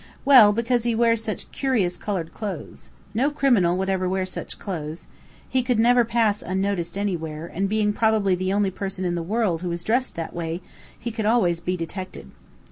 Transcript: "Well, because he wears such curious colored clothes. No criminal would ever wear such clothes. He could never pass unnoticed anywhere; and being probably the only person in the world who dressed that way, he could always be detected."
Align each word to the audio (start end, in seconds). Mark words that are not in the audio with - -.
"Well, 0.25 0.51
because 0.51 0.81
he 0.81 0.95
wears 0.95 1.23
such 1.23 1.51
curious 1.51 1.95
colored 1.95 2.33
clothes. 2.33 2.89
No 3.13 3.29
criminal 3.29 3.77
would 3.77 3.87
ever 3.87 4.09
wear 4.09 4.25
such 4.25 4.57
clothes. 4.57 5.05
He 5.47 5.61
could 5.61 5.77
never 5.77 6.03
pass 6.03 6.41
unnoticed 6.41 6.97
anywhere; 6.97 7.45
and 7.45 7.69
being 7.69 7.93
probably 7.93 8.33
the 8.33 8.51
only 8.51 8.71
person 8.71 9.05
in 9.05 9.13
the 9.13 9.21
world 9.21 9.61
who 9.61 9.77
dressed 9.77 10.15
that 10.15 10.33
way, 10.33 10.63
he 10.97 11.11
could 11.11 11.27
always 11.27 11.59
be 11.59 11.77
detected." 11.77 12.31